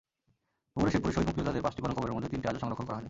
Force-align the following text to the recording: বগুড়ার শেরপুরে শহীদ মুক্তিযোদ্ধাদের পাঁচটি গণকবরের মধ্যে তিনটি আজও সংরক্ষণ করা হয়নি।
বগুড়ার 0.73 0.93
শেরপুরে 0.93 1.15
শহীদ 1.15 1.27
মুক্তিযোদ্ধাদের 1.29 1.65
পাঁচটি 1.65 1.81
গণকবরের 1.83 2.15
মধ্যে 2.15 2.31
তিনটি 2.31 2.47
আজও 2.49 2.61
সংরক্ষণ 2.63 2.85
করা 2.85 2.93
হয়নি। 2.95 2.99